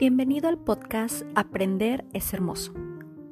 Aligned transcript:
Bienvenido 0.00 0.48
al 0.48 0.56
podcast 0.56 1.24
Aprender 1.34 2.06
es 2.14 2.32
Hermoso, 2.32 2.72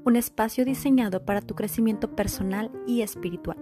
un 0.05 0.17
espacio 0.17 0.67
diseñado 0.67 1.25
para 1.25 1.41
tu 1.41 1.55
crecimiento 1.55 2.15
personal 2.15 2.71
y 2.87 3.01
espiritual. 3.01 3.57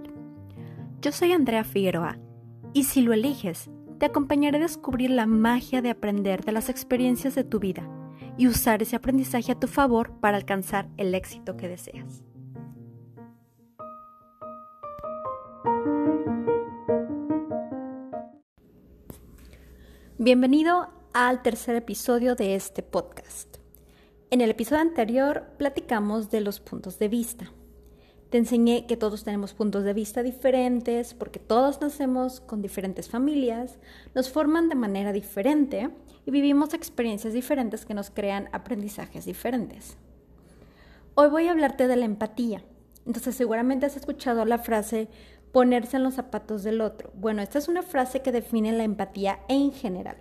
Yo 1.00 1.12
soy 1.12 1.30
Andrea 1.30 1.62
Figueroa 1.62 2.18
y 2.72 2.82
si 2.82 3.02
lo 3.02 3.12
eliges, 3.12 3.70
te 4.00 4.06
acompañaré 4.06 4.58
a 4.58 4.62
descubrir 4.62 5.10
la 5.10 5.26
magia 5.26 5.82
de 5.82 5.90
aprender 5.90 6.44
de 6.44 6.50
las 6.50 6.68
experiencias 6.68 7.36
de 7.36 7.44
tu 7.44 7.60
vida 7.60 7.88
y 8.36 8.48
usar 8.48 8.82
ese 8.82 8.96
aprendizaje 8.96 9.52
a 9.52 9.60
tu 9.60 9.68
favor 9.68 10.18
para 10.18 10.36
alcanzar 10.36 10.88
el 10.96 11.14
éxito 11.14 11.56
que 11.56 11.68
deseas. 11.68 12.24
Bienvenido 20.18 20.95
al 21.18 21.40
tercer 21.40 21.76
episodio 21.76 22.34
de 22.34 22.56
este 22.56 22.82
podcast. 22.82 23.56
En 24.28 24.42
el 24.42 24.50
episodio 24.50 24.82
anterior 24.82 25.46
platicamos 25.56 26.30
de 26.30 26.42
los 26.42 26.60
puntos 26.60 26.98
de 26.98 27.08
vista. 27.08 27.50
Te 28.28 28.36
enseñé 28.36 28.84
que 28.86 28.98
todos 28.98 29.24
tenemos 29.24 29.54
puntos 29.54 29.84
de 29.84 29.94
vista 29.94 30.22
diferentes 30.22 31.14
porque 31.14 31.38
todos 31.38 31.80
nacemos 31.80 32.40
con 32.40 32.60
diferentes 32.60 33.08
familias, 33.08 33.78
nos 34.14 34.28
forman 34.28 34.68
de 34.68 34.74
manera 34.74 35.10
diferente 35.14 35.88
y 36.26 36.30
vivimos 36.30 36.74
experiencias 36.74 37.32
diferentes 37.32 37.86
que 37.86 37.94
nos 37.94 38.10
crean 38.10 38.50
aprendizajes 38.52 39.24
diferentes. 39.24 39.96
Hoy 41.14 41.30
voy 41.30 41.46
a 41.46 41.52
hablarte 41.52 41.88
de 41.88 41.96
la 41.96 42.04
empatía. 42.04 42.62
Entonces 43.06 43.34
seguramente 43.34 43.86
has 43.86 43.96
escuchado 43.96 44.44
la 44.44 44.58
frase 44.58 45.08
ponerse 45.50 45.96
en 45.96 46.02
los 46.02 46.12
zapatos 46.12 46.62
del 46.62 46.82
otro. 46.82 47.10
Bueno, 47.14 47.40
esta 47.40 47.58
es 47.58 47.68
una 47.68 47.82
frase 47.82 48.20
que 48.20 48.32
define 48.32 48.72
la 48.72 48.84
empatía 48.84 49.40
en 49.48 49.72
general. 49.72 50.18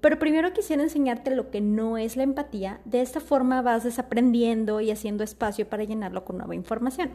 Pero 0.00 0.18
primero 0.18 0.52
quisiera 0.52 0.82
enseñarte 0.82 1.34
lo 1.34 1.50
que 1.50 1.60
no 1.60 1.98
es 1.98 2.16
la 2.16 2.22
empatía. 2.22 2.80
De 2.84 3.00
esta 3.00 3.20
forma 3.20 3.62
vas 3.62 3.84
desaprendiendo 3.84 4.80
y 4.80 4.90
haciendo 4.90 5.24
espacio 5.24 5.68
para 5.68 5.84
llenarlo 5.84 6.24
con 6.24 6.38
nueva 6.38 6.54
información. 6.54 7.10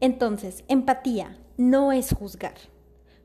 Entonces, 0.00 0.64
empatía 0.68 1.38
no 1.56 1.92
es 1.92 2.12
juzgar. 2.12 2.54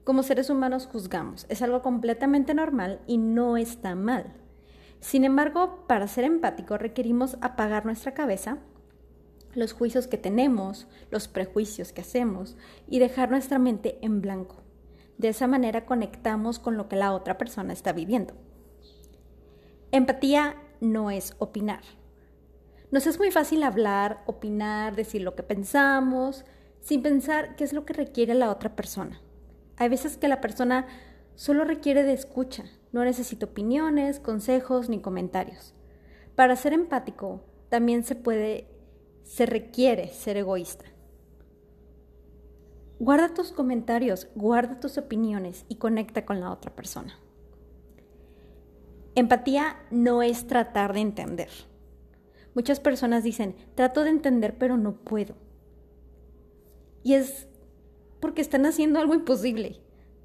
Como 0.06 0.24
seres 0.24 0.50
humanos 0.50 0.88
juzgamos. 0.90 1.46
Es 1.50 1.62
algo 1.62 1.82
completamente 1.82 2.54
normal 2.54 3.02
y 3.06 3.18
no 3.18 3.58
está 3.58 3.96
mal. 3.96 4.34
Sin 5.02 5.24
embargo, 5.24 5.86
para 5.88 6.08
ser 6.08 6.24
empático 6.24 6.78
requerimos 6.78 7.38
apagar 7.42 7.86
nuestra 7.86 8.14
cabeza, 8.14 8.60
los 9.54 9.74
juicios 9.74 10.08
que 10.08 10.18
tenemos, 10.18 10.88
los 11.12 11.28
prejuicios 11.28 11.92
que 11.92 12.02
hacemos 12.02 12.58
y 12.88 13.00
dejar 13.00 13.30
nuestra 13.30 13.60
mente 13.60 13.98
en 14.02 14.22
blanco. 14.22 14.59
De 15.20 15.28
esa 15.28 15.48
manera 15.48 15.86
conectamos 15.86 16.60
con 16.60 16.78
lo 16.78 16.88
que 16.88 16.96
la 16.96 17.14
otra 17.14 17.38
persona 17.38 17.74
está 17.74 17.92
viviendo. 17.92 18.34
Empatía 19.92 20.56
no 20.80 21.12
es 21.12 21.36
opinar. 21.40 21.82
Nos 22.90 23.06
es 23.06 23.20
muy 23.20 23.30
fácil 23.30 23.64
hablar, 23.64 24.24
opinar, 24.28 24.96
decir 24.96 25.22
lo 25.22 25.36
que 25.36 25.44
pensamos, 25.44 26.46
sin 26.80 27.02
pensar 27.02 27.58
qué 27.58 27.66
es 27.66 27.74
lo 27.74 27.86
que 27.86 27.92
requiere 27.92 28.34
la 28.34 28.50
otra 28.50 28.78
persona. 28.78 29.22
Hay 29.76 29.90
veces 29.90 30.16
que 30.16 30.30
la 30.30 30.40
persona 30.40 30.88
solo 31.36 31.66
requiere 31.66 32.04
de 32.04 32.14
escucha, 32.14 32.64
no 32.94 33.04
necesita 33.04 33.46
opiniones, 33.46 34.22
consejos 34.22 34.88
ni 34.88 35.02
comentarios. 35.02 35.76
Para 36.36 36.56
ser 36.56 36.72
empático 36.72 37.44
también 37.68 38.06
se 38.06 38.16
puede, 38.16 38.70
se 39.24 39.46
requiere 39.46 40.08
ser 40.08 40.38
egoísta. 40.38 40.86
Guarda 43.00 43.34
tus 43.34 43.54
comentarios, 43.54 44.28
guarda 44.36 44.82
tus 44.82 44.98
opiniones 44.98 45.66
y 45.70 45.76
conecta 45.76 46.26
con 46.26 46.42
la 46.42 46.52
otra 46.52 46.76
persona. 46.76 47.18
Empatía 49.16 49.78
no 49.90 50.22
es 50.22 50.48
tratar 50.48 50.94
de 50.94 51.00
entender. 51.00 51.50
Muchas 52.54 52.82
personas 52.82 53.24
dicen, 53.24 53.56
trato 53.76 54.04
de 54.04 54.10
entender 54.10 54.58
pero 54.58 54.76
no 54.76 54.98
puedo. 54.98 55.36
Y 57.02 57.14
es 57.14 57.48
porque 58.20 58.42
están 58.42 58.66
haciendo 58.66 59.00
algo 59.00 59.14
imposible. 59.14 59.80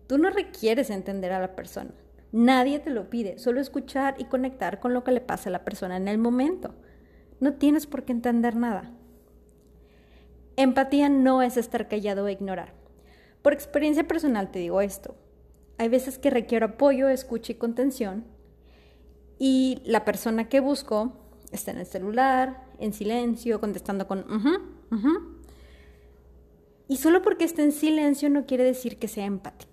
Tú 0.09 0.19
no 0.19 0.31
requieres 0.31 0.91
entender 0.91 1.33
a 1.33 1.41
la 1.41 1.55
persona. 1.55 1.95
Nadie 2.33 2.81
te 2.81 2.91
lo 2.91 3.09
pide, 3.09 3.39
solo 3.39 3.61
escuchar 3.61 4.17
y 4.19 4.25
conectar 4.25 4.81
con 4.81 4.93
lo 4.95 5.05
que 5.05 5.13
le 5.13 5.21
pasa 5.21 5.49
a 5.49 5.53
la 5.53 5.65
persona 5.65 5.97
en 5.97 6.09
el 6.09 6.19
momento. 6.19 6.75
No 7.39 7.55
tienes 7.55 7.87
por 7.87 8.05
qué 8.05 8.11
entender 8.11 8.57
nada. 8.57 8.93
Empatía 10.57 11.09
no 11.09 11.43
es 11.43 11.57
estar 11.57 11.89
callado 11.89 12.25
o 12.25 12.29
ignorar. 12.29 12.75
Por 13.43 13.53
experiencia 13.53 14.07
personal 14.07 14.51
te 14.51 14.61
digo 14.61 14.81
esto. 14.81 15.17
Hay 15.79 15.89
veces 15.89 16.19
que 16.19 16.31
requiero 16.31 16.67
apoyo, 16.67 17.09
escucha 17.09 17.53
y 17.53 17.57
contención 17.57 18.25
y 19.39 19.83
la 19.85 20.05
persona 20.05 20.49
que 20.49 20.61
busco 20.61 21.13
está 21.51 21.73
en 21.73 21.79
el 21.79 21.87
celular, 21.87 22.65
en 22.79 22.93
silencio, 22.93 23.61
contestando 23.61 24.07
con 24.07 24.25
Y 26.89 26.97
solo 26.97 27.23
porque 27.23 27.45
esté 27.45 27.63
en 27.63 27.73
silencio 27.73 28.31
no 28.31 28.47
quiere 28.47 28.65
decir 28.65 28.99
que 28.99 29.09
sea 29.09 29.25
empático. 29.25 29.73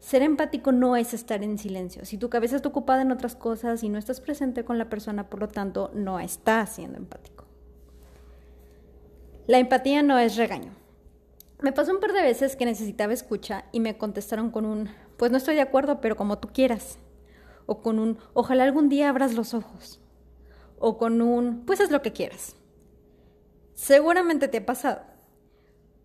Ser 0.00 0.22
empático 0.22 0.72
no 0.72 0.96
es 0.96 1.14
estar 1.14 1.44
en 1.44 1.58
silencio. 1.58 2.04
Si 2.04 2.18
tu 2.18 2.28
cabeza 2.28 2.56
está 2.56 2.68
ocupada 2.68 3.02
en 3.02 3.12
otras 3.12 3.36
cosas 3.36 3.84
y 3.84 3.88
no 3.88 3.98
estás 3.98 4.20
presente 4.20 4.64
con 4.64 4.76
la 4.76 4.88
persona, 4.88 5.30
por 5.30 5.40
lo 5.40 5.48
tanto, 5.48 5.92
no 5.94 6.18
estás 6.18 6.74
siendo 6.74 6.98
empático. 6.98 7.44
La 9.52 9.58
empatía 9.58 10.02
no 10.02 10.18
es 10.18 10.36
regaño. 10.36 10.72
Me 11.60 11.72
pasó 11.72 11.92
un 11.92 12.00
par 12.00 12.14
de 12.14 12.22
veces 12.22 12.56
que 12.56 12.64
necesitaba 12.64 13.12
escucha 13.12 13.66
y 13.70 13.80
me 13.80 13.98
contestaron 13.98 14.50
con 14.50 14.64
un, 14.64 14.88
pues 15.18 15.30
no 15.30 15.36
estoy 15.36 15.56
de 15.56 15.60
acuerdo, 15.60 16.00
pero 16.00 16.16
como 16.16 16.38
tú 16.38 16.48
quieras. 16.54 16.98
O 17.66 17.82
con 17.82 17.98
un, 17.98 18.16
ojalá 18.32 18.64
algún 18.64 18.88
día 18.88 19.10
abras 19.10 19.34
los 19.34 19.52
ojos. 19.52 20.00
O 20.78 20.96
con 20.96 21.20
un, 21.20 21.66
pues 21.66 21.82
haz 21.82 21.90
lo 21.90 22.00
que 22.00 22.14
quieras. 22.14 22.56
Seguramente 23.74 24.48
te 24.48 24.56
ha 24.56 24.64
pasado. 24.64 25.02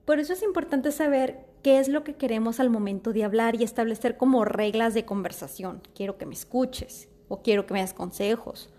Por 0.04 0.20
eso 0.20 0.34
es 0.34 0.44
importante 0.44 0.92
saber 0.92 1.46
qué 1.64 1.80
es 1.80 1.88
lo 1.88 2.04
que 2.04 2.18
queremos 2.18 2.60
al 2.60 2.70
momento 2.70 3.14
de 3.14 3.24
hablar 3.24 3.56
y 3.56 3.64
establecer 3.64 4.18
como 4.18 4.44
reglas 4.44 4.94
de 4.94 5.06
conversación. 5.06 5.82
Quiero 5.96 6.18
que 6.18 6.26
me 6.26 6.34
escuches 6.34 7.08
o 7.30 7.44
quiero 7.44 7.66
que 7.66 7.76
me 7.76 7.80
das 7.80 7.94
consejos. 7.94 8.74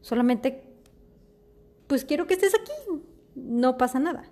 Solamente, 0.00 0.62
pues 1.88 2.04
quiero 2.04 2.28
que 2.28 2.34
estés 2.34 2.54
aquí, 2.54 3.02
no 3.44 3.76
pasa 3.76 3.98
nada. 3.98 4.24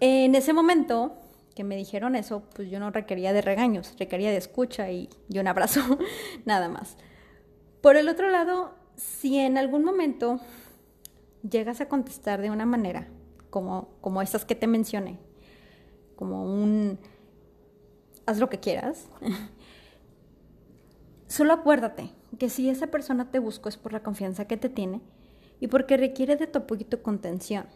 En 0.00 0.34
ese 0.34 0.52
momento 0.52 1.22
que 1.54 1.64
me 1.64 1.76
dijeron 1.76 2.16
eso, 2.16 2.42
pues 2.54 2.70
yo 2.70 2.80
no 2.80 2.90
requería 2.90 3.32
de 3.32 3.42
regaños, 3.42 3.94
requería 3.98 4.30
de 4.30 4.36
escucha 4.36 4.90
y, 4.90 5.08
un 5.28 5.46
abrazo, 5.46 5.80
nada 6.44 6.68
más. 6.68 6.96
Por 7.80 7.96
el 7.96 8.08
otro 8.08 8.30
lado, 8.30 8.74
si 8.96 9.38
en 9.38 9.58
algún 9.58 9.84
momento 9.84 10.40
llegas 11.48 11.80
a 11.80 11.88
contestar 11.88 12.40
de 12.40 12.50
una 12.50 12.66
manera 12.66 13.08
como, 13.50 13.90
como 14.00 14.22
estas 14.22 14.44
que 14.44 14.54
te 14.54 14.66
mencioné, 14.66 15.18
como 16.16 16.44
un 16.44 16.98
haz 18.26 18.38
lo 18.38 18.48
que 18.48 18.60
quieras, 18.60 19.08
solo 21.26 21.52
acuérdate 21.52 22.10
que 22.38 22.48
si 22.48 22.70
esa 22.70 22.86
persona 22.86 23.30
te 23.30 23.38
buscó 23.38 23.68
es 23.68 23.76
por 23.76 23.92
la 23.92 24.02
confianza 24.02 24.46
que 24.46 24.56
te 24.56 24.68
tiene 24.68 25.00
y 25.62 25.68
porque 25.68 25.96
requiere 25.96 26.34
de 26.34 26.48
tu 26.48 26.58
apoyo 26.58 26.84
y 26.90 26.96
contención. 26.96 27.66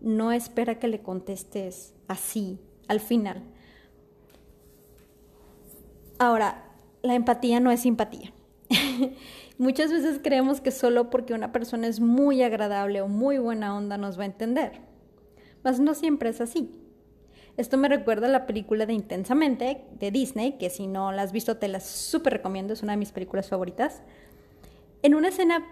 No 0.00 0.32
espera 0.32 0.78
que 0.78 0.88
le 0.88 1.02
contestes 1.02 1.92
así, 2.08 2.58
al 2.88 2.98
final. 2.98 3.42
Ahora, 6.18 6.64
la 7.02 7.14
empatía 7.14 7.60
no 7.60 7.70
es 7.70 7.80
simpatía. 7.80 8.32
Muchas 9.58 9.92
veces 9.92 10.18
creemos 10.24 10.62
que 10.62 10.70
solo 10.70 11.10
porque 11.10 11.34
una 11.34 11.52
persona 11.52 11.88
es 11.88 12.00
muy 12.00 12.42
agradable 12.42 13.02
o 13.02 13.06
muy 13.06 13.36
buena 13.36 13.76
onda 13.76 13.98
nos 13.98 14.18
va 14.18 14.22
a 14.22 14.26
entender. 14.26 14.80
Mas 15.62 15.78
no 15.78 15.92
siempre 15.92 16.30
es 16.30 16.40
así. 16.40 16.70
Esto 17.58 17.76
me 17.76 17.90
recuerda 17.90 18.28
a 18.28 18.30
la 18.30 18.46
película 18.46 18.86
de 18.86 18.94
Intensamente 18.94 19.84
de 20.00 20.10
Disney, 20.10 20.52
que 20.52 20.70
si 20.70 20.86
no 20.86 21.12
la 21.12 21.20
has 21.20 21.32
visto 21.32 21.58
te 21.58 21.68
la 21.68 21.80
súper 21.80 22.32
recomiendo, 22.32 22.72
es 22.72 22.82
una 22.82 22.92
de 22.92 22.98
mis 22.98 23.12
películas 23.12 23.50
favoritas. 23.50 24.00
En 25.02 25.14
una 25.14 25.28
escena 25.28 25.66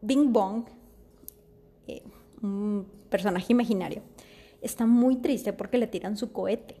Bing 0.00 0.32
Bong 0.32 0.79
un 2.42 2.86
personaje 3.08 3.52
imaginario, 3.52 4.02
está 4.60 4.86
muy 4.86 5.16
triste 5.16 5.52
porque 5.52 5.78
le 5.78 5.86
tiran 5.86 6.16
su 6.16 6.32
cohete. 6.32 6.76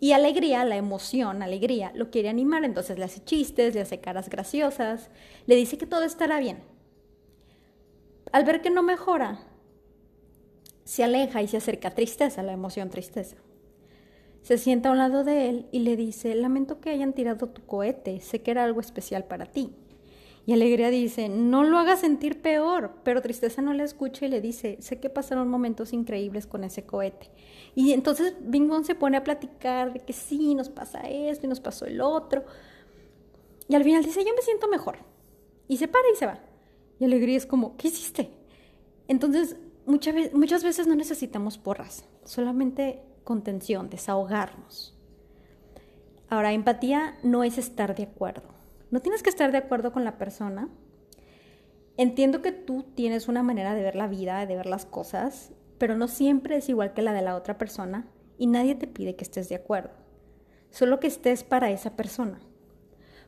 Y 0.00 0.12
alegría, 0.12 0.64
la 0.64 0.76
emoción, 0.76 1.42
alegría, 1.42 1.92
lo 1.94 2.10
quiere 2.10 2.28
animar, 2.28 2.64
entonces 2.64 2.98
le 2.98 3.04
hace 3.04 3.22
chistes, 3.24 3.74
le 3.74 3.82
hace 3.82 4.00
caras 4.00 4.28
graciosas, 4.28 5.10
le 5.46 5.54
dice 5.54 5.78
que 5.78 5.86
todo 5.86 6.02
estará 6.02 6.40
bien. 6.40 6.58
Al 8.32 8.44
ver 8.44 8.62
que 8.62 8.70
no 8.70 8.82
mejora, 8.82 9.46
se 10.84 11.04
aleja 11.04 11.40
y 11.42 11.48
se 11.48 11.58
acerca 11.58 11.88
a 11.88 11.94
tristeza, 11.94 12.42
la 12.42 12.52
emoción 12.52 12.90
tristeza. 12.90 13.36
Se 14.42 14.58
sienta 14.58 14.88
a 14.88 14.92
un 14.92 14.98
lado 14.98 15.22
de 15.22 15.48
él 15.48 15.66
y 15.70 15.80
le 15.80 15.94
dice, 15.94 16.34
lamento 16.34 16.80
que 16.80 16.90
hayan 16.90 17.12
tirado 17.12 17.48
tu 17.50 17.64
cohete, 17.64 18.18
sé 18.20 18.42
que 18.42 18.50
era 18.50 18.64
algo 18.64 18.80
especial 18.80 19.24
para 19.24 19.46
ti. 19.46 19.76
Y 20.44 20.52
Alegría 20.52 20.90
dice, 20.90 21.28
no 21.28 21.62
lo 21.62 21.78
haga 21.78 21.96
sentir 21.96 22.42
peor, 22.42 22.96
pero 23.04 23.22
Tristeza 23.22 23.62
no 23.62 23.72
le 23.74 23.84
escucha 23.84 24.26
y 24.26 24.28
le 24.28 24.40
dice, 24.40 24.76
sé 24.80 24.98
que 24.98 25.08
pasaron 25.08 25.48
momentos 25.48 25.92
increíbles 25.92 26.48
con 26.48 26.64
ese 26.64 26.84
cohete. 26.84 27.30
Y 27.76 27.92
entonces 27.92 28.34
Bing 28.40 28.84
se 28.84 28.96
pone 28.96 29.16
a 29.16 29.24
platicar 29.24 29.92
de 29.92 30.00
que 30.00 30.12
sí, 30.12 30.54
nos 30.56 30.68
pasa 30.68 31.00
esto 31.02 31.46
y 31.46 31.48
nos 31.48 31.60
pasó 31.60 31.86
el 31.86 32.00
otro. 32.00 32.44
Y 33.68 33.76
al 33.76 33.84
final 33.84 34.04
dice, 34.04 34.24
yo 34.24 34.34
me 34.34 34.42
siento 34.42 34.68
mejor. 34.68 34.98
Y 35.68 35.76
se 35.76 35.86
para 35.86 36.04
y 36.12 36.16
se 36.16 36.26
va. 36.26 36.40
Y 36.98 37.04
alegría 37.04 37.36
es 37.36 37.46
como, 37.46 37.76
¿qué 37.76 37.88
hiciste? 37.88 38.30
Entonces, 39.06 39.56
muchas, 39.86 40.14
muchas 40.32 40.64
veces 40.64 40.88
no 40.88 40.96
necesitamos 40.96 41.56
porras, 41.56 42.04
solamente 42.24 43.00
contención, 43.22 43.90
desahogarnos. 43.90 44.98
Ahora, 46.28 46.52
empatía 46.52 47.16
no 47.22 47.44
es 47.44 47.58
estar 47.58 47.94
de 47.94 48.04
acuerdo. 48.04 48.61
No 48.92 49.00
tienes 49.00 49.22
que 49.22 49.30
estar 49.30 49.50
de 49.52 49.58
acuerdo 49.58 49.90
con 49.90 50.04
la 50.04 50.18
persona. 50.18 50.68
Entiendo 51.96 52.42
que 52.42 52.52
tú 52.52 52.84
tienes 52.94 53.26
una 53.26 53.42
manera 53.42 53.74
de 53.74 53.82
ver 53.82 53.96
la 53.96 54.06
vida, 54.06 54.44
de 54.44 54.54
ver 54.54 54.66
las 54.66 54.84
cosas, 54.84 55.50
pero 55.78 55.96
no 55.96 56.08
siempre 56.08 56.58
es 56.58 56.68
igual 56.68 56.92
que 56.92 57.00
la 57.00 57.14
de 57.14 57.22
la 57.22 57.34
otra 57.34 57.56
persona 57.56 58.06
y 58.36 58.48
nadie 58.48 58.74
te 58.74 58.86
pide 58.86 59.16
que 59.16 59.24
estés 59.24 59.48
de 59.48 59.54
acuerdo. 59.54 59.92
Solo 60.68 61.00
que 61.00 61.06
estés 61.06 61.42
para 61.42 61.70
esa 61.70 61.96
persona. 61.96 62.38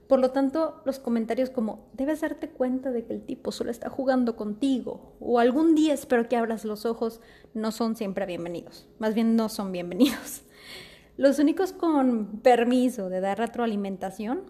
Por 0.06 0.20
lo 0.20 0.32
tanto, 0.32 0.82
los 0.84 0.98
comentarios 0.98 1.48
como 1.48 1.88
debes 1.94 2.20
darte 2.20 2.50
cuenta 2.50 2.90
de 2.90 3.06
que 3.06 3.14
el 3.14 3.24
tipo 3.24 3.50
solo 3.50 3.70
está 3.70 3.88
jugando 3.88 4.36
contigo 4.36 5.14
o 5.18 5.38
algún 5.38 5.74
día 5.74 5.94
espero 5.94 6.28
que 6.28 6.36
abras 6.36 6.66
los 6.66 6.84
ojos 6.84 7.22
no 7.54 7.72
son 7.72 7.96
siempre 7.96 8.26
bienvenidos. 8.26 8.86
Más 8.98 9.14
bien 9.14 9.34
no 9.34 9.48
son 9.48 9.72
bienvenidos. 9.72 10.42
Los 11.16 11.38
únicos 11.38 11.72
con 11.72 12.40
permiso 12.42 13.08
de 13.08 13.20
dar 13.20 13.38
retroalimentación 13.38 14.42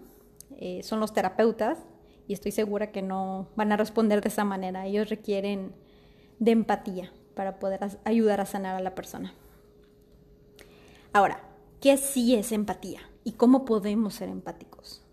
eh, 0.59 0.83
son 0.83 1.01
los 1.01 1.13
terapeutas 1.13 1.79
y 2.27 2.33
estoy 2.33 2.53
segura 2.53 2.93
que 2.93 3.03
no 3.03 3.49
van 3.57 3.73
a 3.73 3.77
responder 3.77 4.21
de 4.21 4.29
esa 4.29 4.45
manera. 4.45 4.87
Ellos 4.87 5.11
requieren 5.11 5.75
de 6.39 6.53
empatía 6.53 7.13
para 7.35 7.59
poder 7.59 7.81
ayudar 8.05 8.41
a 8.41 8.47
sanar 8.47 8.77
a 8.77 8.81
la 8.81 8.95
persona. 8.95 9.35
Ahora, 11.13 11.43
¿qué 11.81 11.97
sí 11.97 12.35
es 12.35 12.53
empatía 12.53 13.01
y 13.25 13.33
cómo 13.33 13.65
podemos 13.65 14.15
ser 14.15 14.29
empáticos? 14.29 15.05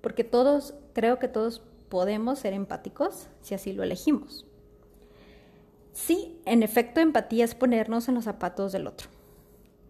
porque 0.00 0.24
todos, 0.24 0.74
creo 0.92 1.18
que 1.18 1.28
todos 1.28 1.62
podemos 1.88 2.38
ser 2.38 2.52
empáticos 2.52 3.28
si 3.40 3.54
así 3.54 3.72
lo 3.72 3.82
elegimos. 3.82 4.46
Sí, 5.92 6.40
en 6.44 6.62
efecto, 6.62 7.00
empatía 7.00 7.44
es 7.44 7.54
ponernos 7.54 8.08
en 8.08 8.14
los 8.14 8.24
zapatos 8.24 8.72
del 8.72 8.86
otro. 8.86 9.08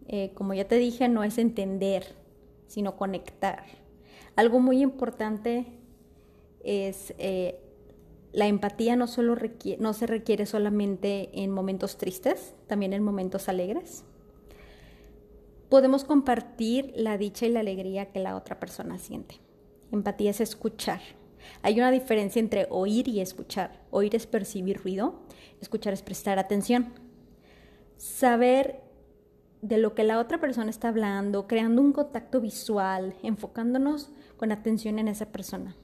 Eh, 0.07 0.33
como 0.35 0.55
ya 0.55 0.67
te 0.67 0.77
dije, 0.77 1.09
no 1.09 1.23
es 1.23 1.37
entender, 1.37 2.17
sino 2.67 2.97
conectar. 2.97 3.65
Algo 4.39 4.61
muy 4.61 4.83
importante 4.83 5.67
es 6.63 7.13
eh, 7.19 7.59
la 8.33 8.47
empatía 8.47 8.95
no, 8.95 9.09
solo 9.09 9.37
no 9.81 9.93
se 9.93 10.07
requiere 10.07 10.47
solamente 10.47 11.31
en 11.43 11.51
momentos 11.51 11.99
tristes, 11.99 12.55
también 12.69 12.93
en 12.93 13.03
momentos 13.03 13.49
alegres. 13.49 14.05
Podemos 15.69 16.05
compartir 16.05 16.93
la 16.95 17.19
dicha 17.19 17.47
y 17.47 17.49
la 17.49 17.59
alegría 17.59 18.13
que 18.13 18.21
la 18.21 18.37
otra 18.37 18.61
persona 18.61 18.97
siente. 18.99 19.41
Empatía 19.91 20.31
es 20.31 20.41
escuchar. 20.41 21.01
Hay 21.63 21.77
una 21.81 21.91
diferencia 21.91 22.39
entre 22.39 22.69
oír 22.71 23.09
y 23.09 23.19
escuchar. 23.19 23.83
Oír 23.91 24.15
es 24.15 24.29
percibir 24.29 24.81
ruido, 24.81 25.19
escuchar 25.61 25.95
es 25.95 26.03
prestar 26.03 26.39
atención. 26.39 26.93
Saber 27.97 28.88
de 29.63 29.79
lo 29.79 29.95
que 29.95 30.05
la 30.05 30.19
otra 30.19 30.39
persona 30.39 30.71
está 30.71 30.89
hablando, 30.89 31.47
creando 31.47 31.83
un 31.83 31.93
contacto 31.93 32.41
visual, 32.41 33.15
enfocándonos 33.23 34.11
con 34.37 34.53
atención 34.53 34.99
en 34.99 35.09
esa 35.09 35.27
persona. 35.27 35.77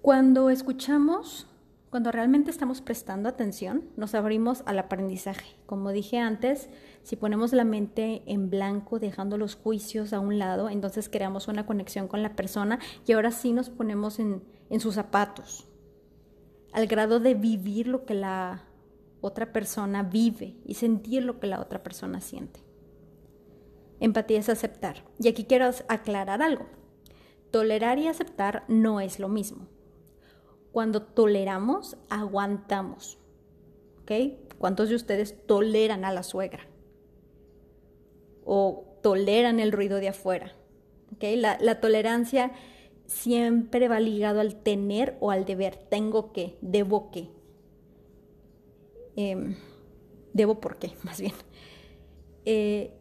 Cuando 0.00 0.50
escuchamos, 0.50 1.46
cuando 1.88 2.10
realmente 2.10 2.50
estamos 2.50 2.80
prestando 2.80 3.28
atención, 3.28 3.84
nos 3.96 4.14
abrimos 4.14 4.62
al 4.66 4.78
aprendizaje. 4.78 5.56
Como 5.64 5.92
dije 5.92 6.18
antes, 6.18 6.68
si 7.04 7.16
ponemos 7.16 7.52
la 7.52 7.64
mente 7.64 8.22
en 8.26 8.50
blanco, 8.50 8.98
dejando 8.98 9.38
los 9.38 9.54
juicios 9.54 10.12
a 10.12 10.18
un 10.20 10.38
lado, 10.38 10.68
entonces 10.68 11.08
creamos 11.08 11.48
una 11.48 11.66
conexión 11.66 12.08
con 12.08 12.22
la 12.22 12.34
persona 12.34 12.80
y 13.06 13.12
ahora 13.12 13.30
sí 13.30 13.52
nos 13.52 13.70
ponemos 13.70 14.18
en, 14.18 14.42
sus 14.80 14.96
zapatos, 14.96 15.68
al 16.72 16.88
grado 16.88 17.20
de 17.20 17.34
vivir 17.34 17.86
lo 17.86 18.04
que 18.04 18.14
la 18.14 18.63
otra 19.26 19.52
persona 19.52 20.02
vive 20.02 20.56
y 20.64 20.74
sentir 20.74 21.24
lo 21.24 21.40
que 21.40 21.46
la 21.46 21.60
otra 21.60 21.82
persona 21.82 22.20
siente. 22.20 22.60
Empatía 24.00 24.40
es 24.40 24.48
aceptar. 24.48 25.04
Y 25.18 25.28
aquí 25.28 25.44
quiero 25.44 25.70
aclarar 25.88 26.42
algo. 26.42 26.66
Tolerar 27.50 27.98
y 27.98 28.08
aceptar 28.08 28.64
no 28.68 29.00
es 29.00 29.18
lo 29.18 29.28
mismo. 29.28 29.68
Cuando 30.72 31.02
toleramos, 31.02 31.96
aguantamos. 32.10 33.18
¿Ok? 34.02 34.12
¿Cuántos 34.58 34.88
de 34.88 34.96
ustedes 34.96 35.46
toleran 35.46 36.04
a 36.04 36.12
la 36.12 36.22
suegra? 36.22 36.66
o 38.44 38.98
toleran 39.02 39.60
el 39.60 39.72
ruido 39.72 39.98
de 39.98 40.08
afuera. 40.08 40.52
¿okay? 41.14 41.36
La, 41.36 41.80
tolerancia 41.80 42.52
siempre 43.06 43.88
va 43.88 44.00
ligado 44.00 44.40
al 44.40 44.56
tener 44.56 45.16
o 45.20 45.30
al 45.30 45.44
deber. 45.44 45.76
Tengo 45.76 46.32
que, 46.32 46.56
debo 46.60 47.10
que. 47.10 47.30
Em, 49.16 49.56
debo 50.32 50.60
por 50.60 50.76
qué, 50.76 50.92
más 51.02 51.20
bien. 51.20 51.34
Eh, 52.44 52.92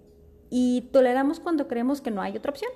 y 0.49 0.89
toleramos 0.93 1.39
cuando 1.39 1.67
creemos 1.67 2.01
que 2.01 2.11
no 2.11 2.21
hay 2.21 2.37
otra 2.37 2.51
opción. 2.51 2.71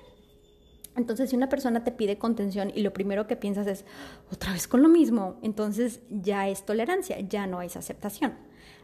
Entonces, 0.96 1.30
si 1.30 1.36
una 1.36 1.48
persona 1.48 1.84
te 1.84 1.92
pide 1.92 2.18
contención 2.18 2.72
y 2.74 2.82
lo 2.82 2.92
primero 2.92 3.28
que 3.28 3.36
piensas 3.36 3.68
es, 3.68 3.84
otra 4.32 4.52
vez 4.52 4.66
con 4.66 4.82
lo 4.82 4.88
mismo, 4.88 5.38
entonces 5.42 6.00
ya 6.10 6.48
es 6.48 6.66
tolerancia, 6.66 7.20
ya 7.20 7.46
no 7.46 7.62
es 7.62 7.76
aceptación. 7.76 8.32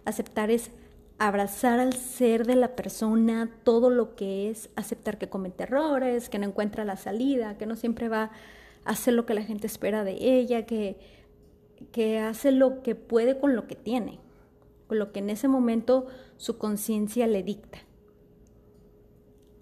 Aceptar 0.04 0.50
es 0.50 0.70
abrazar 1.18 1.80
al 1.80 1.92
ser 1.92 2.46
de 2.46 2.56
la 2.56 2.76
persona, 2.76 3.50
todo 3.64 3.90
lo 3.90 4.14
que 4.14 4.50
es, 4.50 4.70
aceptar 4.76 5.18
que 5.18 5.28
comete 5.28 5.64
errores, 5.64 6.28
que 6.28 6.38
no 6.38 6.46
encuentra 6.46 6.84
la 6.84 6.96
salida, 6.96 7.58
que 7.58 7.66
no 7.66 7.76
siempre 7.76 8.08
va 8.08 8.30
a 8.84 8.90
hacer 8.90 9.14
lo 9.14 9.26
que 9.26 9.34
la 9.34 9.42
gente 9.42 9.66
espera 9.66 10.04
de 10.04 10.16
ella, 10.20 10.66
que, 10.66 10.98
que 11.92 12.18
hace 12.18 12.52
lo 12.52 12.82
que 12.82 12.94
puede 12.94 13.38
con 13.38 13.56
lo 13.56 13.66
que 13.66 13.74
tiene, 13.74 14.20
lo 14.94 15.12
que 15.12 15.20
en 15.20 15.30
ese 15.30 15.48
momento 15.48 16.06
su 16.36 16.58
conciencia 16.58 17.26
le 17.26 17.42
dicta. 17.42 17.78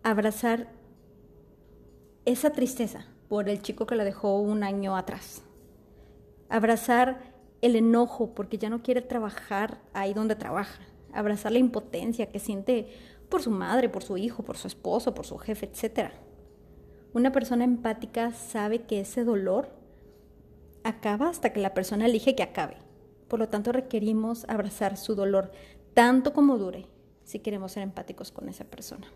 Abrazar 0.03 0.69
esa 2.25 2.51
tristeza 2.51 3.07
por 3.29 3.49
el 3.49 3.63
chico 3.63 3.87
que 3.87 3.97
la 3.97 4.05
dejó 4.05 4.41
un 4.41 4.63
año 4.63 4.97
atrás. 4.97 5.43
Abrazar 6.49 7.33
el 7.61 7.77
enojo 7.77 8.35
porque 8.35 8.59
ya 8.59 8.71
no 8.71 8.83
quiere 8.83 9.03
trabajar 9.03 9.81
ahí 9.93 10.15
donde 10.15 10.37
trabaja 10.37 10.81
abrazar 11.13 11.53
la 11.53 11.59
impotencia 11.59 12.31
que 12.31 12.39
siente 12.39 12.89
por 13.29 13.43
su 13.43 13.51
madre, 13.51 13.89
por 13.89 14.03
su 14.03 14.17
hijo, 14.17 14.43
por 14.43 14.57
su 14.57 14.67
esposo, 14.67 15.15
por 15.15 15.27
su 15.27 15.39
jefe, 15.39 15.67
etc. 15.67 16.11
Una 17.13 17.33
persona 17.33 17.65
empática 17.65 18.33
sabe 18.33 18.83
que 18.83 19.01
ese 19.01 19.25
dolor 19.25 19.71
acaba 20.85 21.29
hasta 21.29 21.53
que 21.53 21.61
la 21.61 21.75
persona 21.75 22.07
elige 22.07 22.35
que 22.35 22.43
acabe. 22.43 22.77
Por 23.33 23.39
lo 23.39 23.49
tanto, 23.49 23.73
requerimos 23.73 24.45
abrazar 24.47 24.99
su 24.99 25.15
dolor 25.15 25.53
tanto 25.95 26.35
como 26.35 26.59
dure 26.59 26.85
si 27.25 27.39
queremos 27.39 27.73
ser 27.73 27.83
empáticos 27.83 28.31
con 28.31 28.51
esa 28.51 28.65
persona. 28.65 29.07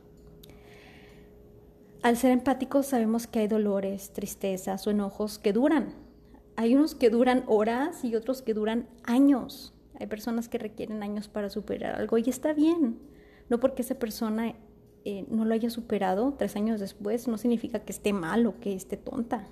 Al 2.01 2.17
ser 2.17 2.31
empáticos 2.31 2.87
sabemos 2.87 3.27
que 3.27 3.41
hay 3.41 3.47
dolores, 3.47 4.15
tristezas 4.15 4.87
o 4.87 4.91
enojos 4.91 5.39
que 5.39 5.53
duran. 5.53 5.93
Hay 6.57 6.75
unos 6.75 6.95
que 6.95 7.11
duran 7.11 7.45
horas 7.47 8.07
y 8.07 8.15
otros 8.15 8.41
que 8.41 8.55
duran 8.55 8.89
años. 9.05 9.75
Hay 10.01 10.07
personas 10.07 10.49
que 10.49 10.57
requieren 10.57 11.03
años 11.03 11.29
para 11.29 11.51
superar 11.51 11.97
algo 11.97 12.17
y 12.17 12.31
está 12.31 12.55
bien. 12.55 12.99
No 13.51 13.61
porque 13.61 13.83
esa 13.83 13.97
persona 13.97 14.55
eh, 15.05 15.27
no 15.29 15.45
lo 15.45 15.53
haya 15.53 15.69
superado 15.69 16.33
tres 16.39 16.57
años 16.57 16.81
después, 16.81 17.29
no 17.29 17.37
significa 17.37 17.81
que 17.81 17.93
esté 17.93 18.15
mal 18.15 18.47
o 18.47 18.61
que 18.61 18.73
esté 18.73 18.97
tonta. 18.97 19.47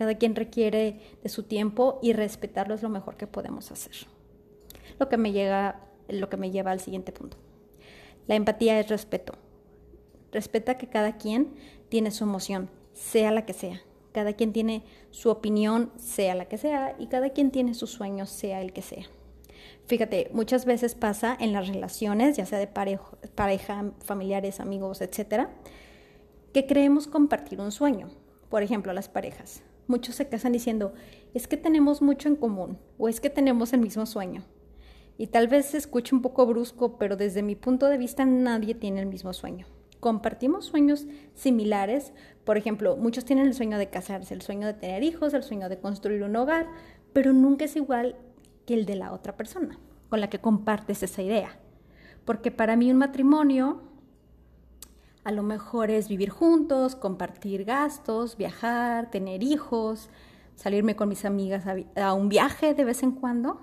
Cada 0.00 0.14
quien 0.14 0.34
requiere 0.34 0.98
de 1.22 1.28
su 1.28 1.42
tiempo 1.42 1.98
y 2.00 2.14
respetarlo 2.14 2.74
es 2.74 2.82
lo 2.82 2.88
mejor 2.88 3.18
que 3.18 3.26
podemos 3.26 3.70
hacer. 3.70 3.92
Lo 4.98 5.10
que 5.10 5.18
me, 5.18 5.30
llega, 5.30 5.82
lo 6.08 6.30
que 6.30 6.38
me 6.38 6.50
lleva 6.50 6.70
al 6.70 6.80
siguiente 6.80 7.12
punto. 7.12 7.36
La 8.26 8.34
empatía 8.34 8.80
es 8.80 8.88
respeto. 8.88 9.34
Respeta 10.32 10.78
que 10.78 10.86
cada 10.86 11.18
quien 11.18 11.52
tiene 11.90 12.12
su 12.12 12.24
emoción, 12.24 12.70
sea 12.94 13.30
la 13.30 13.44
que 13.44 13.52
sea. 13.52 13.82
Cada 14.12 14.32
quien 14.32 14.54
tiene 14.54 14.84
su 15.10 15.28
opinión, 15.28 15.92
sea 15.98 16.34
la 16.34 16.46
que 16.46 16.56
sea, 16.56 16.96
y 16.98 17.08
cada 17.08 17.28
quien 17.28 17.50
tiene 17.50 17.74
sus 17.74 17.90
sueños, 17.90 18.30
sea 18.30 18.62
el 18.62 18.72
que 18.72 18.80
sea. 18.80 19.04
Fíjate, 19.84 20.30
muchas 20.32 20.64
veces 20.64 20.94
pasa 20.94 21.36
en 21.38 21.52
las 21.52 21.68
relaciones, 21.68 22.38
ya 22.38 22.46
sea 22.46 22.58
de 22.58 22.68
pareja, 22.68 23.92
familiares, 24.02 24.60
amigos, 24.60 25.02
etcétera, 25.02 25.50
que 26.54 26.66
creemos 26.66 27.06
compartir 27.06 27.60
un 27.60 27.70
sueño. 27.70 28.08
Por 28.48 28.62
ejemplo, 28.62 28.94
las 28.94 29.10
parejas. 29.10 29.62
Muchos 29.90 30.14
se 30.14 30.28
casan 30.28 30.52
diciendo, 30.52 30.94
es 31.34 31.48
que 31.48 31.56
tenemos 31.56 32.00
mucho 32.00 32.28
en 32.28 32.36
común 32.36 32.78
o 32.96 33.08
es 33.08 33.20
que 33.20 33.28
tenemos 33.28 33.72
el 33.72 33.80
mismo 33.80 34.06
sueño. 34.06 34.44
Y 35.18 35.26
tal 35.26 35.48
vez 35.48 35.66
se 35.66 35.78
escuche 35.78 36.14
un 36.14 36.22
poco 36.22 36.46
brusco, 36.46 36.96
pero 36.96 37.16
desde 37.16 37.42
mi 37.42 37.56
punto 37.56 37.86
de 37.86 37.98
vista 37.98 38.24
nadie 38.24 38.76
tiene 38.76 39.00
el 39.00 39.06
mismo 39.06 39.32
sueño. 39.32 39.66
Compartimos 39.98 40.66
sueños 40.66 41.08
similares. 41.34 42.12
Por 42.44 42.56
ejemplo, 42.56 42.96
muchos 42.96 43.24
tienen 43.24 43.48
el 43.48 43.54
sueño 43.54 43.78
de 43.78 43.90
casarse, 43.90 44.32
el 44.32 44.42
sueño 44.42 44.68
de 44.68 44.74
tener 44.74 45.02
hijos, 45.02 45.34
el 45.34 45.42
sueño 45.42 45.68
de 45.68 45.80
construir 45.80 46.22
un 46.22 46.36
hogar, 46.36 46.68
pero 47.12 47.32
nunca 47.32 47.64
es 47.64 47.74
igual 47.74 48.14
el 48.68 48.86
de 48.86 48.94
la 48.94 49.12
otra 49.12 49.36
persona 49.36 49.76
con 50.08 50.20
la 50.20 50.30
que 50.30 50.38
compartes 50.38 51.02
esa 51.02 51.20
idea. 51.20 51.58
Porque 52.24 52.52
para 52.52 52.76
mí 52.76 52.92
un 52.92 52.98
matrimonio, 52.98 53.82
A 55.22 55.32
lo 55.32 55.42
mejor 55.42 55.90
es 55.90 56.08
vivir 56.08 56.30
juntos, 56.30 56.96
compartir 56.96 57.64
gastos, 57.64 58.36
viajar, 58.38 59.10
tener 59.10 59.42
hijos, 59.42 60.08
salirme 60.54 60.96
con 60.96 61.10
mis 61.10 61.24
amigas 61.26 61.64
a, 61.96 62.14
un 62.14 62.28
viaje 62.30 62.72
de 62.74 62.84
vez 62.84 63.02
en 63.02 63.12
cuando. 63.12 63.60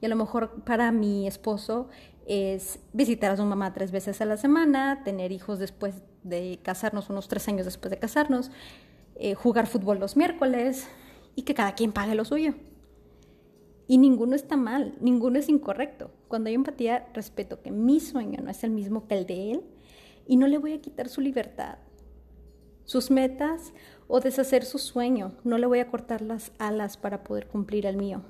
Y 0.00 0.06
a 0.06 0.08
lo 0.08 0.16
mejor 0.16 0.64
para 0.64 0.90
mi 0.90 1.26
esposo 1.26 1.88
es 2.26 2.80
visitar 2.92 3.30
a 3.30 3.36
su 3.36 3.44
mamá 3.44 3.72
tres 3.72 3.92
veces 3.92 4.20
a 4.20 4.24
la 4.24 4.36
semana, 4.36 5.02
tener 5.04 5.30
hijos 5.30 5.60
después 5.60 6.02
de 6.24 6.58
casarnos, 6.62 7.10
unos 7.10 7.28
tres 7.28 7.46
años 7.46 7.64
después 7.64 7.90
de 7.90 7.98
casarnos, 7.98 8.50
eh, 9.14 9.34
jugar 9.34 9.68
fútbol 9.68 10.00
los 10.00 10.16
miércoles 10.16 10.88
y 11.36 11.42
que 11.42 11.54
cada 11.54 11.76
quien 11.76 11.92
pague 11.92 12.16
lo 12.16 12.24
suyo. 12.24 12.54
Y 13.86 13.98
ninguno 13.98 14.34
está 14.34 14.56
mal, 14.56 14.96
ninguno 15.00 15.38
es 15.38 15.48
incorrecto. 15.48 16.10
Cuando 16.26 16.48
hay 16.48 16.54
empatía, 16.54 17.06
respeto 17.14 17.62
que 17.62 17.70
mi 17.70 18.00
sueño 18.00 18.40
no 18.42 18.50
es 18.50 18.64
el 18.64 18.70
mismo 18.70 19.06
que 19.06 19.16
el 19.16 19.26
de 19.26 19.52
él 19.52 19.62
y 20.26 20.36
no 20.36 20.46
le 20.46 20.58
voy 20.58 20.72
a 20.72 20.80
quitar 20.80 21.08
su 21.08 21.20
libertad, 21.20 21.78
sus 22.84 23.10
metas 23.10 23.72
o 24.08 24.20
deshacer 24.20 24.64
su 24.64 24.78
sueño. 24.78 25.32
No 25.44 25.58
le 25.58 25.66
voy 25.66 25.80
a 25.80 25.90
cortar 25.90 26.22
las 26.22 26.52
alas 26.58 26.96
para 26.96 27.24
poder 27.24 27.46
cumplir 27.46 27.86
el 27.86 27.96
mío. 27.96 28.22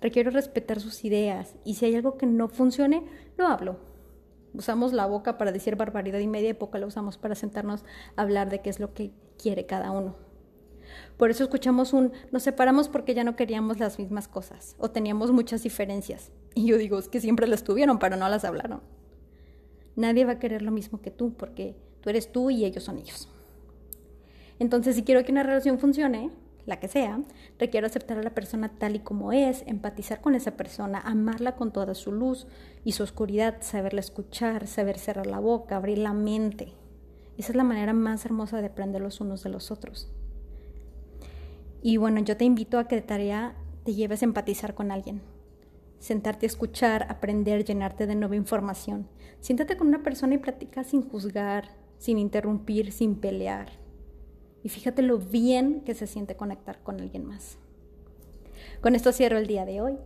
Requiero 0.00 0.30
respetar 0.30 0.80
sus 0.80 1.04
ideas 1.04 1.54
y 1.64 1.74
si 1.74 1.86
hay 1.86 1.94
algo 1.94 2.16
que 2.16 2.26
no 2.26 2.48
funcione, 2.48 3.04
lo 3.36 3.46
hablo. 3.46 3.76
Usamos 4.54 4.92
la 4.92 5.06
boca 5.06 5.38
para 5.38 5.52
decir 5.52 5.76
barbaridad 5.76 6.20
y 6.20 6.26
media 6.26 6.50
época 6.50 6.78
la 6.78 6.86
usamos 6.86 7.18
para 7.18 7.34
sentarnos 7.34 7.84
a 8.16 8.22
hablar 8.22 8.48
de 8.48 8.60
qué 8.60 8.70
es 8.70 8.80
lo 8.80 8.94
que 8.94 9.12
quiere 9.40 9.66
cada 9.66 9.90
uno. 9.90 10.16
Por 11.16 11.30
eso 11.30 11.44
escuchamos 11.44 11.92
un 11.92 12.12
nos 12.30 12.44
separamos 12.44 12.88
porque 12.88 13.14
ya 13.14 13.24
no 13.24 13.36
queríamos 13.36 13.78
las 13.78 13.98
mismas 13.98 14.26
cosas 14.26 14.74
o 14.78 14.90
teníamos 14.90 15.32
muchas 15.32 15.62
diferencias. 15.62 16.32
Y 16.54 16.66
yo 16.66 16.78
digo, 16.78 16.98
es 16.98 17.08
que 17.08 17.20
siempre 17.20 17.46
las 17.46 17.62
tuvieron, 17.62 17.98
pero 17.98 18.16
no 18.16 18.28
las 18.28 18.44
hablaron. 18.44 18.80
Nadie 19.98 20.24
va 20.24 20.34
a 20.34 20.38
querer 20.38 20.62
lo 20.62 20.70
mismo 20.70 21.00
que 21.00 21.10
tú 21.10 21.34
porque 21.34 21.74
tú 22.00 22.08
eres 22.08 22.30
tú 22.30 22.50
y 22.50 22.64
ellos 22.64 22.84
son 22.84 22.98
ellos. 22.98 23.28
Entonces, 24.60 24.94
si 24.94 25.02
quiero 25.02 25.24
que 25.24 25.32
una 25.32 25.42
relación 25.42 25.80
funcione, 25.80 26.30
la 26.66 26.78
que 26.78 26.86
sea, 26.86 27.20
requiero 27.58 27.88
aceptar 27.88 28.16
a 28.16 28.22
la 28.22 28.30
persona 28.30 28.68
tal 28.78 28.94
y 28.94 29.00
como 29.00 29.32
es, 29.32 29.64
empatizar 29.66 30.20
con 30.20 30.36
esa 30.36 30.52
persona, 30.52 31.00
amarla 31.00 31.56
con 31.56 31.72
toda 31.72 31.96
su 31.96 32.12
luz 32.12 32.46
y 32.84 32.92
su 32.92 33.02
oscuridad, 33.02 33.56
saberla 33.58 33.98
escuchar, 33.98 34.68
saber 34.68 35.00
cerrar 35.00 35.26
la 35.26 35.40
boca, 35.40 35.74
abrir 35.74 35.98
la 35.98 36.12
mente. 36.12 36.74
Esa 37.36 37.50
es 37.50 37.56
la 37.56 37.64
manera 37.64 37.92
más 37.92 38.24
hermosa 38.24 38.60
de 38.60 38.68
aprender 38.68 39.02
los 39.02 39.20
unos 39.20 39.42
de 39.42 39.50
los 39.50 39.72
otros. 39.72 40.12
Y 41.82 41.96
bueno, 41.96 42.20
yo 42.20 42.36
te 42.36 42.44
invito 42.44 42.78
a 42.78 42.86
que 42.86 42.94
de 42.94 43.02
tarea 43.02 43.56
te 43.84 43.94
lleves 43.94 44.22
a 44.22 44.26
empatizar 44.26 44.76
con 44.76 44.92
alguien. 44.92 45.22
Sentarte 45.98 46.46
a 46.46 46.48
escuchar, 46.48 47.06
aprender, 47.08 47.64
llenarte 47.64 48.06
de 48.06 48.14
nueva 48.14 48.36
información. 48.36 49.08
Siéntate 49.40 49.76
con 49.76 49.88
una 49.88 50.02
persona 50.02 50.34
y 50.34 50.38
platica 50.38 50.84
sin 50.84 51.02
juzgar, 51.02 51.70
sin 51.98 52.18
interrumpir, 52.18 52.92
sin 52.92 53.16
pelear. 53.16 53.70
Y 54.62 54.68
fíjate 54.68 55.02
lo 55.02 55.18
bien 55.18 55.82
que 55.82 55.94
se 55.94 56.06
siente 56.06 56.36
conectar 56.36 56.82
con 56.82 57.00
alguien 57.00 57.24
más. 57.24 57.58
Con 58.80 58.94
esto 58.94 59.12
cierro 59.12 59.38
el 59.38 59.46
día 59.46 59.64
de 59.64 59.80
hoy. 59.80 59.98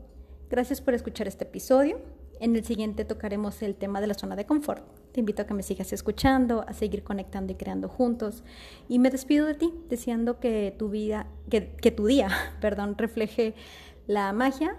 Gracias 0.50 0.80
por 0.80 0.94
escuchar 0.94 1.28
este 1.28 1.44
episodio. 1.44 2.00
En 2.40 2.56
el 2.56 2.64
siguiente 2.64 3.04
tocaremos 3.04 3.62
el 3.62 3.74
tema 3.74 4.00
de 4.00 4.06
la 4.06 4.14
zona 4.14 4.34
de 4.34 4.46
confort. 4.46 4.84
Te 5.12 5.20
invito 5.20 5.42
a 5.42 5.46
que 5.46 5.54
me 5.54 5.62
sigas 5.62 5.92
escuchando, 5.92 6.64
a 6.66 6.72
seguir 6.72 7.04
conectando 7.04 7.52
y 7.52 7.56
creando 7.56 7.88
juntos. 7.88 8.42
Y 8.88 8.98
me 8.98 9.10
despido 9.10 9.46
de 9.46 9.54
ti, 9.54 9.72
deseando 9.88 10.40
que 10.40 10.74
tu 10.76 10.88
vida, 10.88 11.28
que, 11.50 11.74
que 11.76 11.90
tu 11.90 12.06
día, 12.06 12.30
perdón, 12.60 12.96
refleje 12.98 13.54
la 14.06 14.32
magia, 14.32 14.76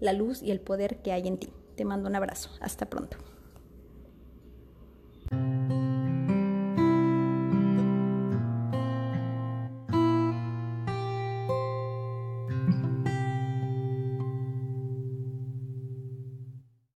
la 0.00 0.12
luz 0.12 0.42
y 0.42 0.50
el 0.50 0.60
poder 0.60 1.02
que 1.02 1.12
hay 1.12 1.28
en 1.28 1.38
ti. 1.38 1.52
Te 1.76 1.84
mando 1.84 2.08
un 2.08 2.16
abrazo. 2.16 2.50
Hasta 2.60 2.86
pronto. 2.86 3.16